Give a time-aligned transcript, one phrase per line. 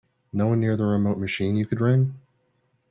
[0.33, 2.15] No one near the remote machine you could ring?